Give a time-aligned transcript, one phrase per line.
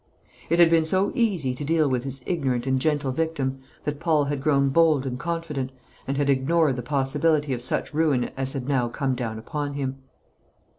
[0.49, 4.23] It had been so easy to deal with this ignorant and gentle victim that Paul
[4.23, 5.71] had grown bold and confident,
[6.07, 9.99] and had ignored the possibility of such ruin as had now come down upon him.